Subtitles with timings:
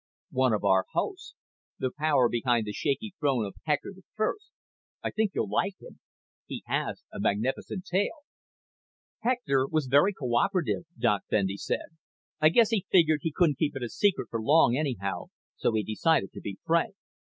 [0.31, 1.35] "One of our hosts.
[1.77, 4.49] The power behind the shaky throne of Hector the First.
[5.03, 5.99] I think you'll like him.
[6.47, 8.21] He has a magnificent tail."
[9.19, 11.89] "Hector was very co operative," Doc Bendy said.
[12.39, 15.25] "I guess he figured he couldn't keep it a secret for long anyhow,
[15.55, 16.95] so he decided to be frank.